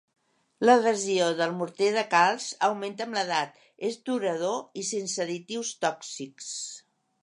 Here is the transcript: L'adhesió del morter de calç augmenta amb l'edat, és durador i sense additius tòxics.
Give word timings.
L'adhesió 0.67 1.27
del 1.41 1.53
morter 1.59 1.91
de 1.97 2.05
calç 2.15 2.49
augmenta 2.69 3.07
amb 3.09 3.19
l'edat, 3.19 3.63
és 3.91 4.03
durador 4.11 4.59
i 4.85 4.89
sense 4.93 5.27
additius 5.31 5.75
tòxics. 5.87 6.55